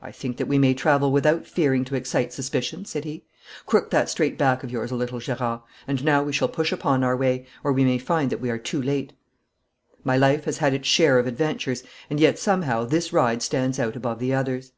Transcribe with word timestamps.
'I 0.00 0.12
think 0.12 0.36
that 0.38 0.48
we 0.48 0.56
may 0.56 0.72
travel 0.72 1.12
without 1.12 1.46
fearing 1.46 1.84
to 1.84 1.94
excite 1.94 2.32
suspicion,' 2.32 2.86
said 2.86 3.04
he. 3.04 3.26
'Crook 3.66 3.90
that 3.90 4.08
straight 4.08 4.38
back 4.38 4.62
of 4.64 4.70
yours 4.70 4.90
a 4.90 4.94
little, 4.94 5.20
Gerard! 5.20 5.60
And 5.86 6.02
now 6.02 6.22
we 6.22 6.32
shall 6.32 6.48
push 6.48 6.72
upon 6.72 7.04
our 7.04 7.14
way, 7.14 7.44
or 7.62 7.70
we 7.70 7.84
may 7.84 7.98
find 7.98 8.30
that 8.30 8.40
we 8.40 8.48
are 8.48 8.56
too 8.56 8.80
late.' 8.80 9.12
My 10.02 10.16
life 10.16 10.44
has 10.46 10.56
had 10.56 10.72
its 10.72 10.88
share 10.88 11.18
of 11.18 11.26
adventures, 11.26 11.82
and 12.08 12.18
yet, 12.18 12.38
somehow, 12.38 12.86
this 12.86 13.12
ride 13.12 13.42
stands 13.42 13.78
out 13.78 13.96
above 13.96 14.18
the 14.18 14.32
others. 14.32 14.72